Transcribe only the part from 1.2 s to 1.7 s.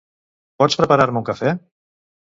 un cafè?